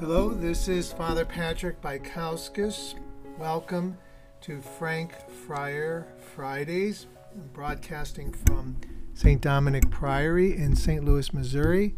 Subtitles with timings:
[0.00, 2.94] Hello, this is Father Patrick Baikauskas.
[3.38, 3.96] Welcome
[4.40, 5.14] to Frank
[5.46, 7.06] Friar Fridays,
[7.52, 8.76] broadcasting from
[9.14, 9.40] St.
[9.40, 11.04] Dominic Priory in St.
[11.04, 11.94] Louis, Missouri.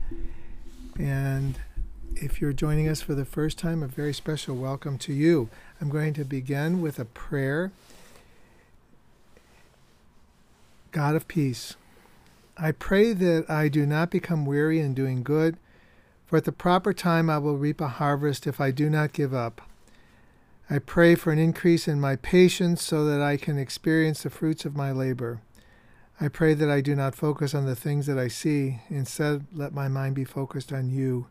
[0.98, 1.58] And
[2.16, 5.48] if you're joining us for the first time, a very special welcome to you.
[5.80, 7.72] I'm going to begin with a prayer.
[10.92, 11.76] God of peace,
[12.58, 15.56] I pray that I do not become weary in doing good,
[16.26, 19.32] for at the proper time I will reap a harvest if I do not give
[19.32, 19.62] up.
[20.68, 24.64] I pray for an increase in my patience so that I can experience the fruits
[24.64, 25.40] of my labor.
[26.20, 28.80] I pray that I do not focus on the things that I see.
[28.88, 31.26] Instead, let my mind be focused on you,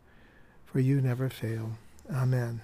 [0.64, 1.72] for you never fail.
[2.10, 2.62] Amen.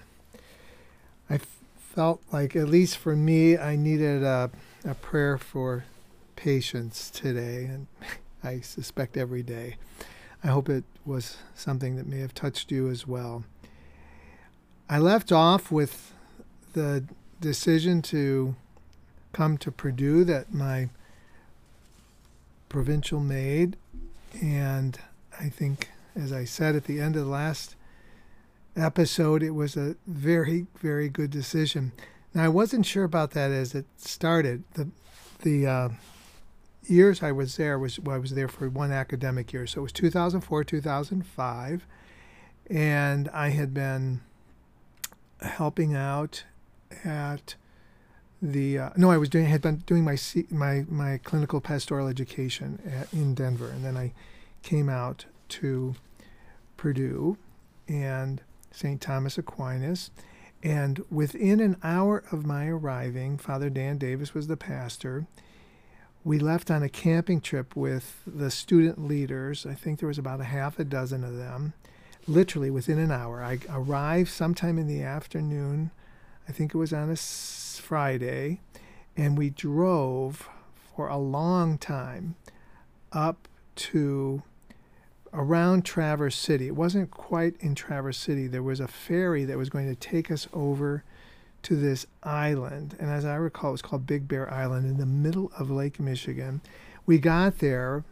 [1.29, 1.39] I
[1.77, 4.49] felt like, at least for me, I needed a,
[4.83, 5.85] a prayer for
[6.35, 7.87] patience today, and
[8.43, 9.75] I suspect every day.
[10.43, 13.45] I hope it was something that may have touched you as well.
[14.89, 16.13] I left off with
[16.73, 17.05] the
[17.39, 18.55] decision to
[19.31, 20.89] come to Purdue that my
[22.69, 23.77] provincial made,
[24.41, 24.99] and
[25.39, 27.75] I think, as I said at the end of the last
[28.75, 31.91] episode, it was a very, very good decision.
[32.33, 34.63] Now I wasn't sure about that as it started.
[34.73, 34.89] The
[35.41, 35.89] the uh,
[36.85, 39.83] years I was there was well, I was there for one academic year, so it
[39.83, 41.87] was 2004, 2005,
[42.69, 44.21] and I had been
[45.41, 46.43] helping out
[47.03, 47.55] at
[48.41, 50.17] the uh, no, I was doing had been doing my
[50.49, 54.13] my my clinical pastoral education at, in Denver, and then I
[54.61, 55.95] came out to
[56.77, 57.37] Purdue
[57.87, 58.99] and St.
[58.99, 60.11] Thomas Aquinas.
[60.61, 65.27] And within an hour of my arriving, Father Dan Davis was the pastor.
[66.23, 69.65] We left on a camping trip with the student leaders.
[69.65, 71.73] I think there was about a half a dozen of them,
[72.27, 73.43] literally within an hour.
[73.43, 75.91] I arrived sometime in the afternoon
[76.47, 78.59] I think it was on a Friday,
[79.15, 80.49] and we drove
[80.95, 82.35] for a long time
[83.11, 84.43] up to
[85.31, 86.67] around Traverse City.
[86.67, 88.47] It wasn't quite in Traverse City.
[88.47, 91.03] There was a ferry that was going to take us over
[91.63, 92.95] to this island.
[92.99, 95.99] And as I recall, it was called Big Bear Island in the middle of Lake
[95.99, 96.61] Michigan.
[97.05, 98.03] We got there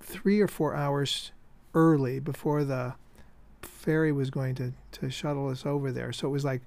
[0.00, 1.32] three or four hours
[1.74, 2.94] early before the
[3.62, 6.12] ferry was going to, to shuttle us over there.
[6.12, 6.62] So it was like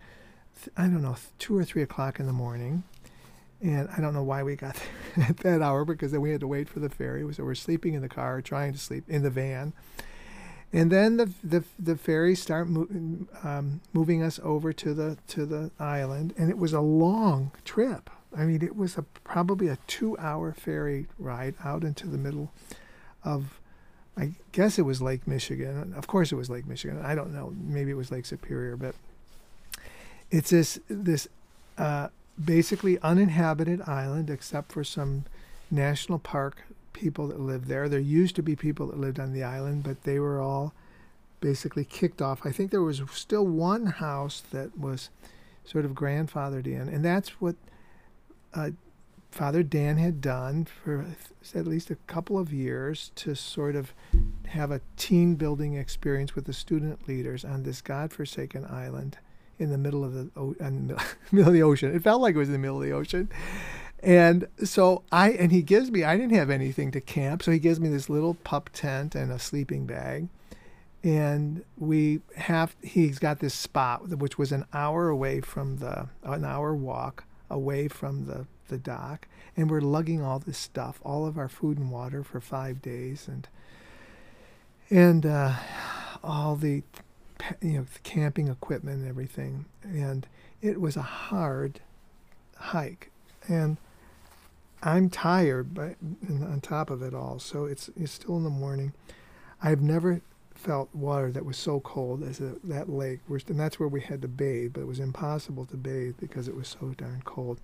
[0.76, 2.84] I don't know, two or three o'clock in the morning.
[3.62, 4.76] And I don't know why we got
[5.16, 7.32] there at that hour because then we had to wait for the ferry.
[7.34, 9.74] So we're sleeping in the car, trying to sleep in the van.
[10.72, 12.88] And then the the, the ferry start mo-
[13.44, 18.10] um, moving us over to the to the island, and it was a long trip.
[18.38, 22.52] I mean, it was a probably a two-hour ferry ride out into the middle
[23.24, 23.60] of,
[24.16, 25.96] I guess it was Lake Michigan.
[25.98, 27.02] Of course, it was Lake Michigan.
[27.04, 27.56] I don't know.
[27.60, 28.94] Maybe it was Lake Superior, but
[30.30, 31.28] it's this this
[31.80, 32.10] uh,
[32.44, 35.26] basically uninhabited island except for some
[35.72, 36.62] national park
[37.00, 37.88] people that lived there.
[37.88, 40.74] There used to be people that lived on the island, but they were all
[41.40, 42.46] basically kicked off.
[42.46, 45.10] I think there was still one house that was
[45.64, 47.56] sort of grandfathered in, and that's what
[48.54, 48.72] uh,
[49.32, 51.06] Father Dan had done for
[51.56, 53.94] at least a couple of years to sort of
[54.48, 59.18] have a team building experience with the student leaders on this godforsaken island
[59.58, 61.96] in the middle of the, in the middle of the ocean.
[61.96, 63.30] It felt like it was in the middle of the ocean.
[64.02, 67.60] And so I and he gives me I didn't have anything to camp, so he
[67.60, 70.30] gives me this little pup tent and a sleeping bag.
[71.04, 76.46] And we have he's got this spot which was an hour away from the an
[76.46, 79.28] hour walk away from the the dock
[79.58, 83.28] and we're lugging all this stuff, all of our food and water for 5 days
[83.28, 83.48] and
[84.90, 85.56] and uh,
[86.24, 86.84] all the
[87.62, 89.66] you know, the camping equipment and everything.
[89.84, 90.28] And
[90.62, 91.80] it was a hard
[92.56, 93.12] hike.
[93.48, 93.78] And
[94.82, 95.96] I'm tired, but
[96.30, 98.94] on top of it all, so it's it's still in the morning.
[99.62, 100.22] I've never
[100.54, 104.22] felt water that was so cold as a, that lake, and that's where we had
[104.22, 104.74] to bathe.
[104.74, 107.60] But it was impossible to bathe because it was so darn cold.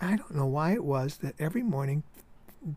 [0.00, 2.02] I don't know why it was that every morning,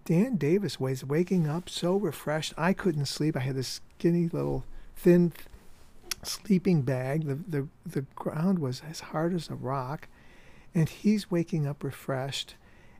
[0.06, 2.54] Dan Davis was waking up so refreshed.
[2.57, 3.36] I couldn't sleep.
[3.36, 4.63] I had this skinny little
[4.95, 5.33] thin
[6.24, 7.25] sleeping bag.
[7.25, 10.07] The, the, the ground was as hard as a rock.
[10.74, 12.56] And he's waking up refreshed.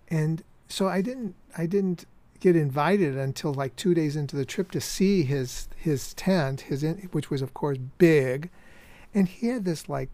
[0.09, 2.06] And so I didn't, I didn't
[2.39, 6.83] get invited until like two days into the trip to see his, his tent, his
[6.83, 8.50] in, which was, of course, big.
[9.13, 10.09] And he had this like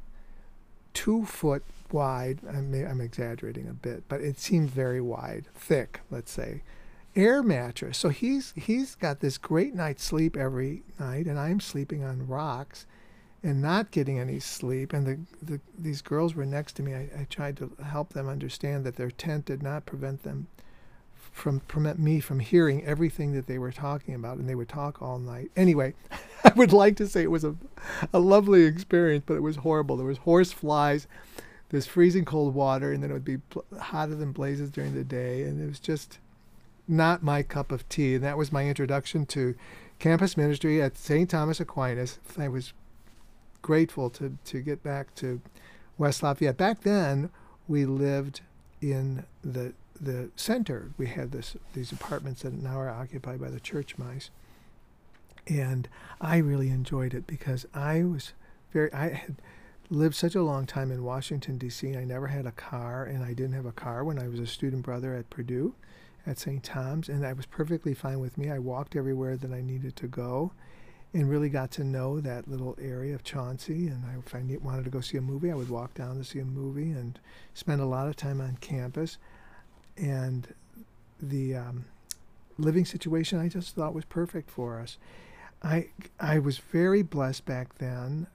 [0.94, 6.32] two foot wide, I'm, I'm exaggerating a bit, but it seemed very wide, thick, let's
[6.32, 6.62] say
[7.16, 7.98] air mattress.
[7.98, 12.86] So he's he's got this great night's sleep every night, and I'm sleeping on rocks
[13.44, 14.94] and not getting any sleep.
[14.94, 16.94] And the, the these girls were next to me.
[16.94, 20.48] I, I tried to help them understand that their tent did not prevent them
[21.32, 25.02] from prevent me from hearing everything that they were talking about, and they would talk
[25.02, 25.50] all night.
[25.56, 25.94] Anyway,
[26.44, 27.56] I would like to say it was a,
[28.14, 29.98] a lovely experience, but it was horrible.
[29.98, 31.08] There was horse flies,
[31.70, 35.04] this freezing cold water, and then it would be pl- hotter than blazes during the
[35.04, 36.20] day, and it was just
[36.88, 38.16] not my cup of tea.
[38.16, 39.56] And that was my introduction to
[40.00, 41.30] campus ministry at St.
[41.30, 42.20] Thomas Aquinas.
[42.38, 42.74] I was
[43.62, 45.42] grateful to, to get back to
[45.98, 46.58] West Lafayette.
[46.58, 47.30] Back then,
[47.68, 48.42] we lived
[48.82, 50.92] in the the center.
[50.98, 54.32] We had this these apartments that now are occupied by the church mice,
[55.48, 55.88] and
[56.20, 58.34] I really enjoyed it because I was
[58.74, 59.36] very I had
[59.90, 61.96] lived such a long time in Washington D.C.
[61.96, 64.48] I never had a car, and I didn't have a car when I was a
[64.48, 65.76] student brother at Purdue,
[66.26, 66.64] at St.
[66.64, 68.50] Tom's, and that was perfectly fine with me.
[68.50, 70.54] I walked everywhere that I needed to go,
[71.14, 73.88] and really got to know that little area of Chauncey.
[73.88, 76.18] And I, if I need, wanted to go see a movie, I would walk down
[76.18, 77.20] to see a movie and
[77.54, 79.18] spend a lot of time on campus.
[79.98, 80.48] And
[81.22, 81.86] the um,
[82.58, 84.98] living situation I just thought was perfect for us.
[85.64, 88.28] I I was very blessed back then.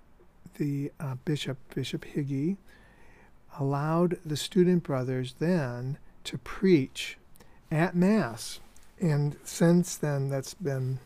[0.59, 2.57] The uh, bishop Bishop Higi
[3.59, 7.19] allowed the student brothers then to preach
[7.71, 8.61] at mass,
[9.01, 11.01] and since then that's been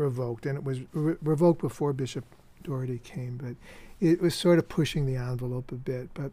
[0.00, 2.24] revoked, and it was re- revoked before Bishop
[2.62, 3.56] Doherty came, but
[4.00, 6.10] it was sort of pushing the envelope a bit.
[6.14, 6.32] But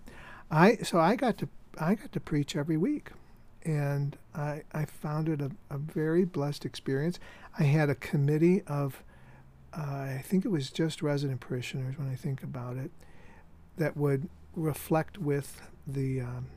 [0.49, 1.49] I so I got to
[1.79, 3.11] I got to preach every week,
[3.63, 7.19] and I I found it a, a very blessed experience.
[7.59, 9.03] I had a committee of
[9.77, 12.91] uh, I think it was just resident parishioners when I think about it
[13.77, 16.47] that would reflect with the um,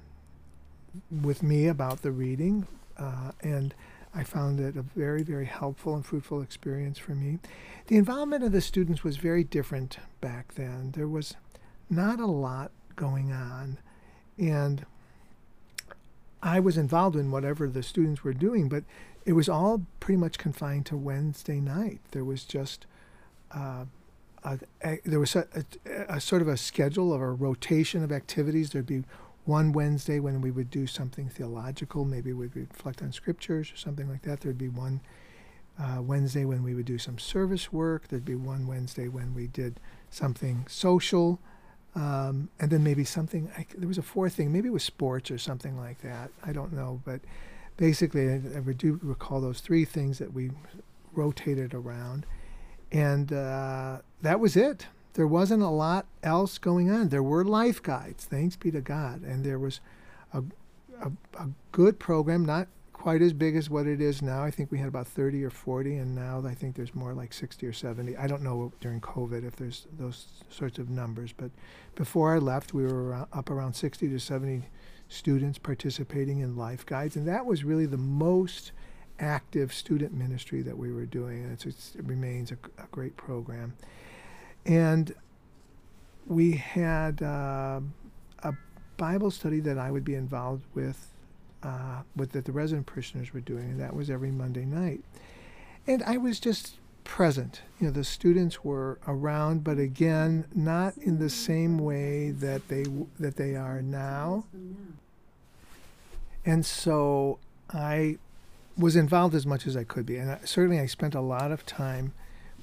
[1.10, 2.66] with me about the reading
[2.98, 3.74] uh, and
[4.14, 7.38] I found it a very, very helpful and fruitful experience for me.
[7.86, 10.92] The involvement of the students was very different back then.
[10.92, 11.36] There was
[11.88, 13.78] not a lot going on,
[14.36, 14.84] and
[16.42, 18.84] I was involved in whatever the students were doing, but
[19.24, 22.00] it was all pretty much confined to Wednesday night.
[22.10, 22.86] There was just
[23.52, 23.84] uh,
[24.42, 25.46] a, a, there was a,
[26.08, 28.70] a, sort of a schedule of a rotation of activities.
[28.70, 29.04] There'd be
[29.50, 34.08] one Wednesday when we would do something theological, maybe we'd reflect on scriptures or something
[34.08, 34.40] like that.
[34.40, 35.00] There'd be one
[35.76, 38.06] uh, Wednesday when we would do some service work.
[38.06, 41.40] There'd be one Wednesday when we did something social.
[41.96, 45.32] Um, and then maybe something, I, there was a fourth thing, maybe it was sports
[45.32, 46.30] or something like that.
[46.44, 47.02] I don't know.
[47.04, 47.20] But
[47.76, 50.52] basically, I, I do recall those three things that we
[51.12, 52.24] rotated around.
[52.92, 57.08] And uh, that was it there wasn't a lot else going on.
[57.08, 59.80] There were life guides, thanks be to God, and there was
[60.32, 60.42] a,
[61.00, 64.44] a, a, good program, not quite as big as what it is now.
[64.44, 67.32] I think we had about 30 or 40, and now I think there's more like
[67.32, 68.16] 60 or 70.
[68.16, 71.50] I don't know during COVID if there's those sorts of numbers, but
[71.94, 74.68] before I left, we were around, up around 60 to 70
[75.08, 78.72] students participating in life guides, and that was really the most
[79.18, 81.42] active student ministry that we were doing.
[81.42, 83.74] And it remains a, a great program
[84.66, 85.14] and
[86.26, 87.80] we had uh,
[88.42, 88.52] a
[88.96, 91.08] Bible study that I would be involved with,
[91.62, 95.02] uh, with that the resident parishioners were doing, and that was every Monday night.
[95.86, 97.62] And I was just present.
[97.80, 102.84] You know, the students were around, but again, not in the same way that they
[103.18, 104.44] that they are now.
[106.44, 107.38] And so
[107.70, 108.18] I
[108.78, 111.50] was involved as much as I could be, and I, certainly I spent a lot
[111.50, 112.12] of time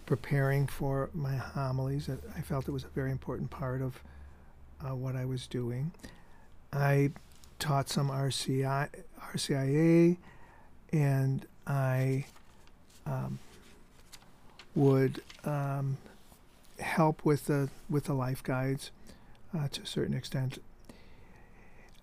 [0.07, 2.09] preparing for my homilies.
[2.35, 4.01] I felt it was a very important part of
[4.81, 5.91] uh, what I was doing.
[6.73, 7.11] I
[7.59, 8.89] taught some RCI,
[9.33, 10.17] RCIA,
[10.93, 12.25] and I
[13.05, 13.37] um,
[14.75, 15.97] would um,
[16.79, 18.91] help with the with the life guides
[19.55, 20.57] uh, to a certain extent.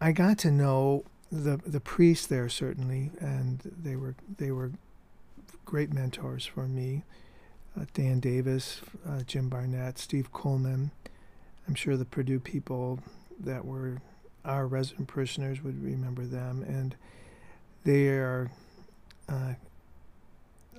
[0.00, 4.73] I got to know the the priests there certainly, and they were they were
[5.64, 7.02] great mentors for me
[7.78, 10.90] uh, Dan Davis, uh, Jim Barnett, Steve Coleman.
[11.66, 13.00] I'm sure the Purdue people
[13.40, 14.00] that were
[14.44, 16.94] our resident parishioners would remember them, and
[17.84, 18.50] they are,
[19.28, 19.54] uh,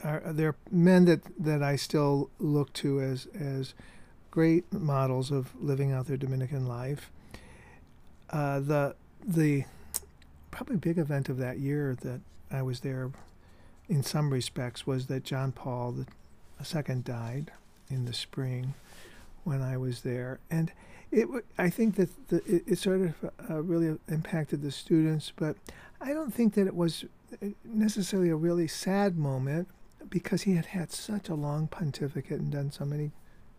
[0.04, 3.74] are they're men that, that I still look to as as
[4.30, 7.10] great models of living out their Dominican life.
[8.30, 9.66] Uh, the the
[10.52, 12.22] probably big event of that year that
[12.52, 13.12] I was there
[13.90, 16.06] in some respects was that John Paul,
[16.60, 17.52] a second died
[17.90, 18.74] in the spring
[19.44, 20.72] when I was there, and
[21.12, 21.28] it.
[21.58, 25.56] I think that the, it, it, sort of uh, really impacted the students, but
[26.02, 27.06] I don't think that it was
[27.42, 29.68] uh, necessarily a really sad moment
[30.10, 33.12] because he had had such a long pontificate and done so many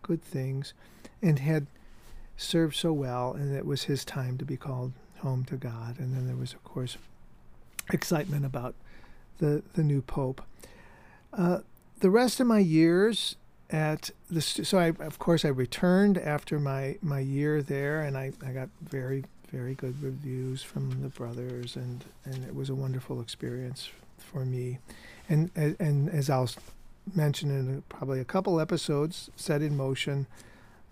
[0.03, 0.75] good things,
[1.23, 1.67] and had
[2.37, 5.99] served so well, and it was his time to be called home to God.
[5.99, 6.97] And then there was, of course,
[7.93, 8.75] excitement about
[9.39, 10.43] the the new pope.
[11.33, 11.61] Uh,
[12.01, 13.37] the rest of my years
[13.71, 18.33] at the so I of course I returned after my my year there, and I
[18.45, 23.21] I got very very good reviews from the brothers, and and it was a wonderful
[23.21, 24.79] experience for me,
[25.29, 26.51] and and as I'll
[27.15, 30.27] mention in probably a couple episodes, set in motion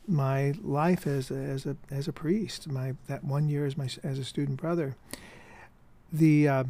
[0.06, 2.68] my life as a, as a as a priest.
[2.68, 4.96] My that one year as my as a student brother.
[6.12, 6.64] The uh,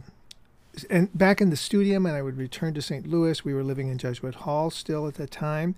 [0.91, 3.07] and back in the studio, and I would return to St.
[3.07, 3.45] Louis.
[3.45, 5.75] We were living in Jesuit Hall still at that time.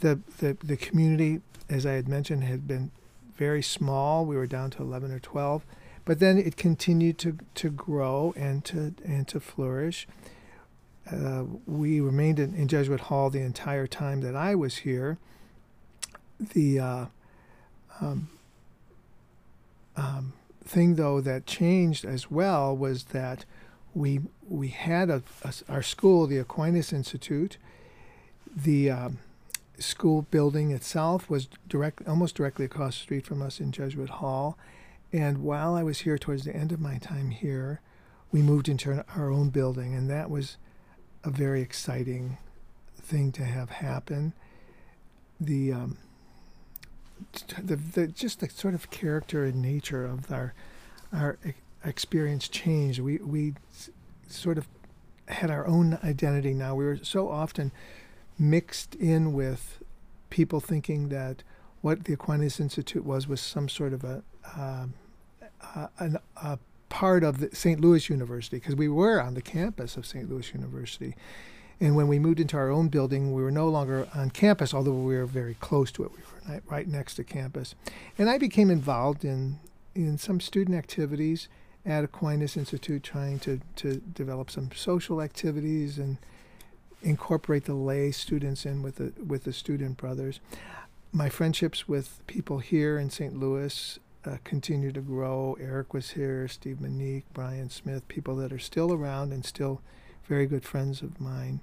[0.00, 2.90] The the the community, as I had mentioned, had been
[3.36, 4.24] very small.
[4.24, 5.64] We were down to eleven or twelve,
[6.04, 10.06] but then it continued to to grow and to and to flourish.
[11.10, 15.18] Uh, we remained in, in Jesuit Hall the entire time that I was here
[16.38, 17.06] the uh,
[18.00, 18.28] um,
[19.96, 20.32] um,
[20.64, 23.44] thing though that changed as well was that
[23.96, 27.56] we we had a, a our school, the Aquinas Institute,
[28.54, 29.18] the um,
[29.78, 34.58] school building itself was direct almost directly across the street from us in Jesuit Hall,
[35.12, 37.80] and while I was here towards the end of my time here,
[38.30, 40.58] we moved into our own building, and that was
[41.24, 42.36] a very exciting
[43.00, 44.34] thing to have happen.
[45.40, 45.98] The um,
[47.62, 50.52] the, the just the sort of character and nature of our
[51.14, 51.38] our
[51.84, 53.00] experience changed.
[53.00, 53.54] We we
[54.28, 54.68] sort of
[55.28, 56.74] had our own identity now.
[56.74, 57.72] We were so often
[58.38, 59.82] mixed in with
[60.30, 61.42] people thinking that
[61.80, 64.22] what the Aquinas Institute was was some sort of a
[64.56, 64.86] uh,
[65.74, 67.80] a, a part of the St.
[67.80, 70.30] Louis University because we were on the campus of St.
[70.30, 71.14] Louis University.
[71.80, 74.92] And when we moved into our own building, we were no longer on campus, although
[74.92, 76.12] we were very close to it.
[76.12, 76.18] We
[76.54, 77.74] were right next to campus.
[78.16, 79.58] And I became involved in,
[79.94, 81.48] in some student activities
[81.86, 86.18] at Aquinas Institute, trying to, to develop some social activities and
[87.02, 90.40] incorporate the lay students in with the, with the student brothers.
[91.12, 93.38] My friendships with people here in St.
[93.38, 95.56] Louis uh, continue to grow.
[95.60, 99.80] Eric was here, Steve Monique, Brian Smith, people that are still around and still
[100.24, 101.60] very good friends of mine.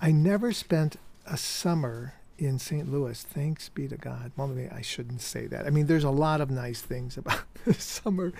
[0.00, 0.96] I never spent
[1.26, 2.90] a summer in St.
[2.90, 3.22] Louis.
[3.22, 4.32] Thanks be to God.
[4.36, 5.66] Well, maybe I shouldn't say that.
[5.66, 8.32] I mean, there's a lot of nice things about the summer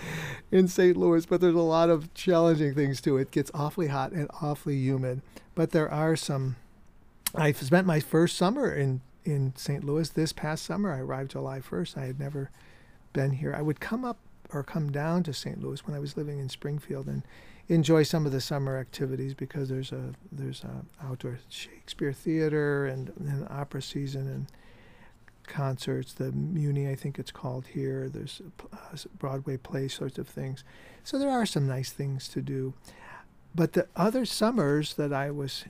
[0.50, 0.96] in St.
[0.96, 3.16] Louis, but there's a lot of challenging things too.
[3.16, 5.22] It gets awfully hot and awfully humid,
[5.54, 6.56] but there are some.
[7.34, 9.84] I spent my first summer in in St.
[9.84, 10.92] Louis this past summer.
[10.92, 11.98] I arrived July 1st.
[11.98, 12.50] I had never
[13.12, 13.54] been here.
[13.56, 14.18] I would come up
[14.52, 15.60] or come down to St.
[15.60, 17.22] Louis when I was living in Springfield and
[17.68, 23.12] enjoy some of the summer activities because there's a there's a outdoor Shakespeare theater and,
[23.18, 24.46] and opera season and
[25.46, 26.12] concerts.
[26.12, 28.08] The Muny, I think it's called here.
[28.08, 28.40] There's
[28.72, 30.64] uh, Broadway play sorts of things.
[31.02, 32.74] So there are some nice things to do.
[33.54, 35.64] But the other summers that I was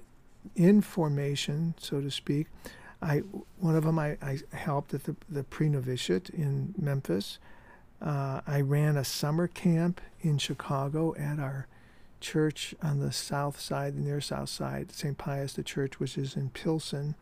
[0.55, 2.49] in formation, so to speak,
[3.01, 3.19] I
[3.59, 7.39] one of them I, I helped at the the pre-novitiate in Memphis.
[8.03, 11.67] Uh, I ran a summer camp in Chicago at our
[12.21, 15.17] church on the south side, the near south side, St.
[15.17, 17.15] Pius the church, which is in Pilsen.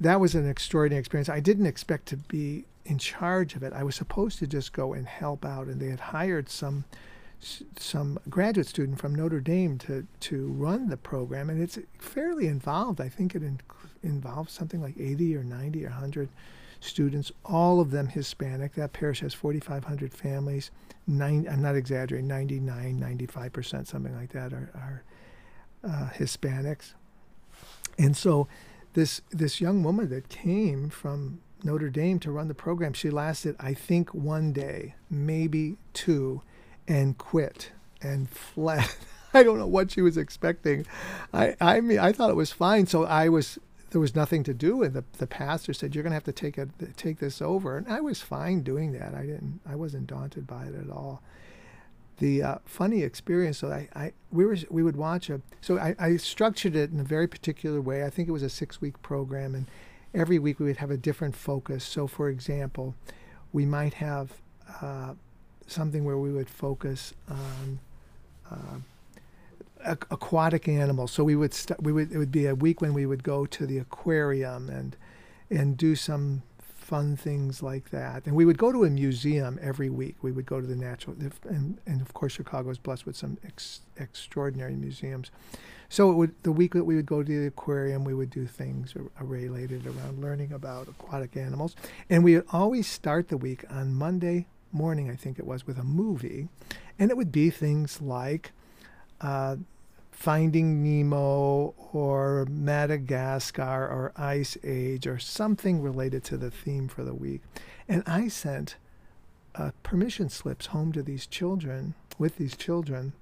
[0.00, 1.28] That was an extraordinary experience.
[1.28, 3.72] I didn't expect to be in charge of it.
[3.72, 6.84] I was supposed to just go and help out, and they had hired some
[7.78, 13.00] some graduate student from Notre Dame to to run the program, and it's fairly involved.
[13.00, 13.60] I think it in,
[14.02, 16.28] involves something like 80 or 90 or 100
[16.80, 18.74] students, all of them Hispanic.
[18.74, 20.70] That parish has 4,500 families.
[21.06, 25.04] Nine, I'm not exaggerating, 99, 95%, something like that, are, are
[25.84, 26.94] uh, Hispanics.
[27.98, 28.48] And so
[28.94, 33.56] this, this young woman that came from Notre Dame to run the program, she lasted,
[33.58, 36.42] I think, one day, maybe two,
[36.88, 37.70] and quit
[38.02, 38.88] and fled.
[39.34, 40.86] I don't know what she was expecting.
[41.32, 42.86] I, I mean, I thought it was fine.
[42.86, 43.58] So I was
[43.96, 46.30] there was nothing to do, and the the pastor said, "You're going to have to
[46.30, 49.14] take a take this over." And I was fine doing that.
[49.14, 49.60] I didn't.
[49.66, 51.22] I wasn't daunted by it at all.
[52.18, 53.56] The uh, funny experience.
[53.56, 55.40] So I, I we were we would watch a.
[55.62, 58.04] So I, I structured it in a very particular way.
[58.04, 59.64] I think it was a six week program, and
[60.12, 61.82] every week we would have a different focus.
[61.82, 62.94] So for example,
[63.54, 64.30] we might have
[64.82, 65.14] uh,
[65.66, 67.78] something where we would focus on.
[68.50, 68.80] Uh,
[69.84, 71.12] aquatic animals.
[71.12, 73.46] So we would st- we would it would be a week when we would go
[73.46, 74.96] to the aquarium and
[75.50, 76.42] and do some
[76.86, 78.26] fun things like that.
[78.26, 80.16] And we would go to a museum every week.
[80.22, 81.16] We would go to the natural,
[81.48, 85.32] and, and of course, Chicago is blessed with some ex, extraordinary museums.
[85.88, 88.46] So it would the week that we would go to the aquarium, we would do
[88.46, 91.74] things related around learning about aquatic animals,
[92.08, 95.78] and we would always start the week on Monday morning, I think it was, with
[95.78, 96.48] a movie,
[96.98, 98.52] and it would be things like.
[99.20, 99.56] Uh,
[100.10, 107.12] Finding Nemo or Madagascar or Ice Age or something related to the theme for the
[107.12, 107.42] week.
[107.86, 108.76] And I sent
[109.54, 113.12] uh, permission slips home to these children, with these children,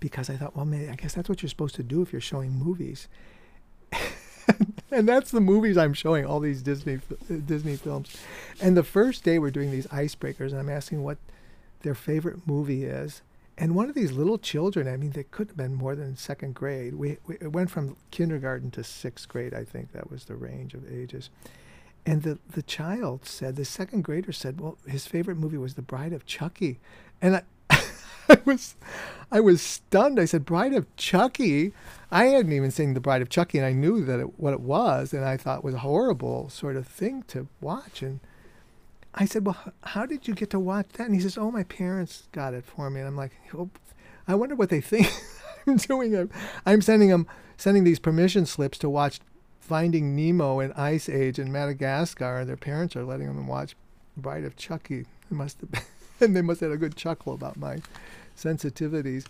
[0.00, 2.20] because I thought, well, maybe, I guess that's what you're supposed to do if you're
[2.20, 3.08] showing movies.
[4.90, 7.00] and that's the movies I'm showing, all these Disney
[7.46, 8.16] Disney films.
[8.60, 11.18] And the first day we're doing these icebreakers, and I'm asking what
[11.82, 13.22] their favorite movie is.
[13.58, 16.54] And one of these little children, I mean, they could have been more than second
[16.54, 16.94] grade.
[16.94, 20.74] We, we it went from kindergarten to sixth grade, I think that was the range
[20.74, 21.30] of ages.
[22.04, 25.82] And the, the child said, the second grader said, well, his favorite movie was The
[25.82, 26.80] Bride of Chucky.
[27.20, 27.42] And I,
[28.28, 28.74] I was
[29.30, 30.18] I was stunned.
[30.18, 31.72] I said, Bride of Chucky?
[32.10, 34.60] I hadn't even seen The Bride of Chucky, and I knew that it, what it
[34.60, 38.02] was, and I thought it was a horrible sort of thing to watch.
[38.02, 38.20] And
[39.14, 41.06] I said, Well, how did you get to watch that?
[41.06, 43.00] And he says, Oh, my parents got it for me.
[43.00, 43.70] And I'm like, oh,
[44.26, 45.12] I wonder what they think
[45.66, 46.30] I'm doing.
[46.64, 47.26] I'm sending them,
[47.56, 49.20] sending these permission slips to watch
[49.60, 53.76] Finding Nemo and Ice Age in Madagascar, and their parents are letting them watch
[54.16, 55.00] Bride of Chucky.
[55.00, 55.82] It must have been,
[56.20, 57.80] and they must have had a good chuckle about my
[58.36, 59.26] sensitivities.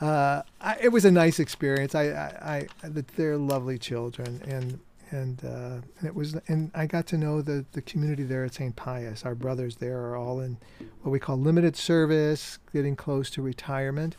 [0.00, 1.94] Uh, I, it was a nice experience.
[1.94, 4.78] I, I, I, they're lovely children, and
[5.10, 8.54] and uh, and it was and I got to know the the community there at
[8.54, 8.74] St.
[8.76, 9.24] Pius.
[9.24, 10.58] Our brothers there are all in
[11.02, 14.16] what we call limited service, getting close to retirement,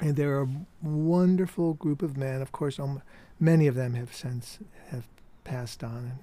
[0.00, 0.48] and they're a
[0.82, 2.42] wonderful group of men.
[2.42, 3.02] Of course, um,
[3.38, 5.06] many of them have since have
[5.44, 6.18] passed on,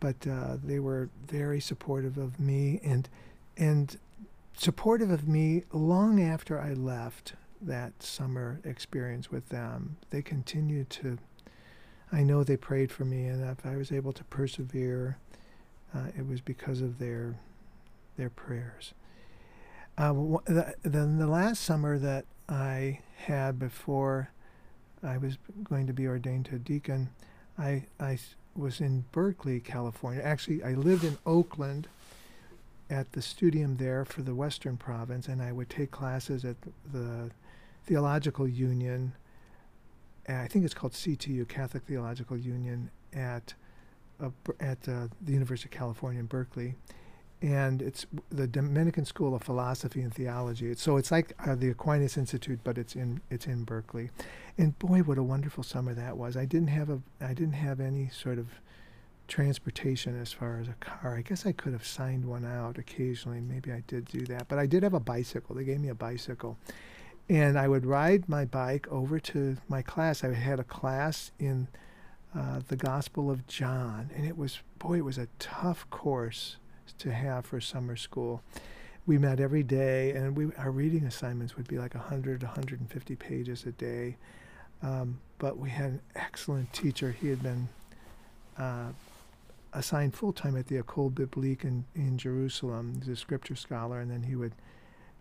[0.00, 3.08] but uh, they were very supportive of me and
[3.56, 3.98] and
[4.56, 9.96] supportive of me long after I left that summer experience with them.
[10.10, 11.18] They continued to
[12.12, 15.18] I know they prayed for me, and if I was able to persevere,
[15.94, 17.38] uh, it was because of their
[18.16, 18.94] their prayers.
[19.96, 20.12] Uh,
[20.82, 24.30] then the last summer that I had before
[25.02, 27.10] I was going to be ordained to a deacon,
[27.58, 28.18] I I
[28.56, 30.22] was in Berkeley, California.
[30.22, 31.88] Actually, I lived in Oakland
[32.90, 36.56] at the studium there for the Western Province, and I would take classes at
[36.90, 37.30] the
[37.84, 39.12] Theological Union
[40.28, 43.54] I think it's called CTU, Catholic Theological Union, at
[44.22, 46.74] uh, at uh, the University of California in Berkeley,
[47.40, 50.74] and it's the Dominican School of Philosophy and Theology.
[50.74, 54.10] so it's like uh, the Aquinas Institute, but it's in it's in Berkeley,
[54.58, 56.36] and boy, what a wonderful summer that was!
[56.36, 58.48] I didn't have a I didn't have any sort of
[59.28, 61.16] transportation as far as a car.
[61.16, 63.40] I guess I could have signed one out occasionally.
[63.40, 65.54] Maybe I did do that, but I did have a bicycle.
[65.54, 66.58] They gave me a bicycle
[67.28, 70.24] and I would ride my bike over to my class.
[70.24, 71.68] I had a class in
[72.34, 76.56] uh, the Gospel of John, and it was, boy, it was a tough course
[76.98, 78.42] to have for summer school.
[79.06, 83.64] We met every day, and we our reading assignments would be like 100, 150 pages
[83.64, 84.16] a day.
[84.82, 87.12] Um, but we had an excellent teacher.
[87.12, 87.68] He had been
[88.58, 88.88] uh,
[89.72, 92.94] assigned full time at the École Biblique in, in Jerusalem.
[92.98, 94.52] He's a scripture scholar, and then he would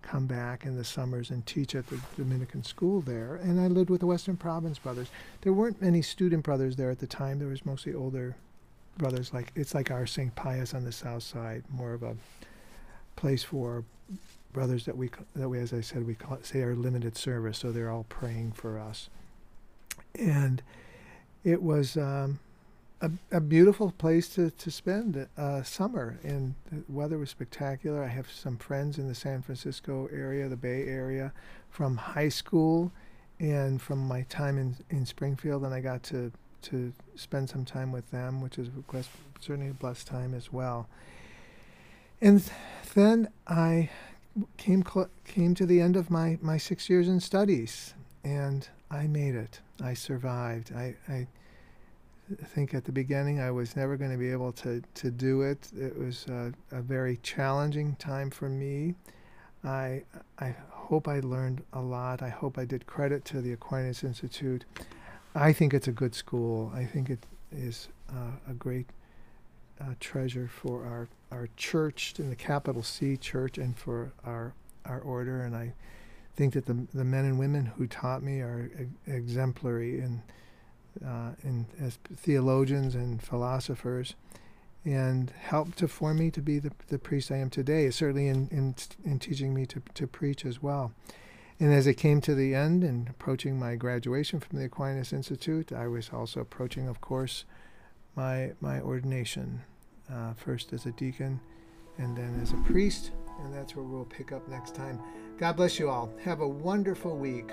[0.02, 3.36] come back in the summers and teach at the Dominican school there.
[3.36, 5.10] And I lived with the Western Province brothers.
[5.42, 7.40] There weren't many student brothers there at the time.
[7.40, 8.36] There was mostly older
[8.98, 9.34] brothers.
[9.34, 10.34] Like it's like our St.
[10.36, 12.16] Pius on the south side, more of a
[13.16, 13.84] place for
[14.54, 17.58] brothers that we that we, as I said, we call say are limited service.
[17.58, 19.10] So they're all praying for us.
[20.18, 20.62] And
[21.44, 21.98] it was.
[21.98, 22.40] Um,
[23.02, 28.04] a, a beautiful place to, to spend uh, summer, and the weather was spectacular.
[28.04, 31.32] I have some friends in the San Francisco area, the Bay Area,
[31.70, 32.92] from high school
[33.40, 36.32] and from my time in, in Springfield, and I got to,
[36.64, 38.70] to spend some time with them, which is
[39.40, 40.88] certainly a blessed time as well.
[42.20, 42.44] And
[42.96, 43.92] then I
[44.58, 49.06] came cl- came to the end of my, my six years in studies, and I
[49.06, 49.60] made it.
[49.80, 50.74] I survived.
[50.76, 50.96] I,
[52.30, 55.42] I think at the beginning I was never going to be able to, to do
[55.42, 55.70] it.
[55.78, 58.96] It was a, a very challenging time for me.
[59.64, 60.04] I,
[60.40, 62.22] I hope I learned a lot.
[62.22, 64.66] I hope I did credit to the Aquinas Institute.
[65.36, 66.72] I think it's a good school.
[66.76, 68.88] I think it is uh, a great
[69.80, 74.54] uh, treasure for our, our church, in the capital C church, and for our,
[74.86, 75.42] our order.
[75.42, 75.74] And I
[76.36, 78.70] think that the, the men and women who taught me are
[79.06, 80.24] exemplary in
[81.06, 84.16] uh, in, as theologians and philosophers.
[84.86, 88.48] and helped to form me to be the, the priest I am today, certainly in,
[88.52, 90.94] in, in teaching me to, to preach as well.
[91.60, 95.74] And as it came to the end and approaching my graduation from the Aquinas Institute,
[95.74, 97.44] I was also approaching, of course,
[98.16, 99.62] my, my ordination,
[100.12, 101.42] uh, first as a deacon
[101.98, 103.12] and then as a priest.
[103.44, 105.02] And that's where we'll pick up next time.
[105.38, 106.14] God bless you all.
[106.24, 107.52] Have a wonderful week.